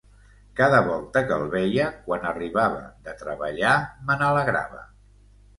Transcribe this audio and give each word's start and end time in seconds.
Cada 0.59 0.77
volta 0.87 1.21
que 1.31 1.35
el 1.35 1.43
veia, 1.51 1.91
quan 2.07 2.25
arribava 2.31 2.81
de 3.09 3.15
treballar, 3.23 3.77
me 4.09 4.21
n'alegrava. 4.23 4.83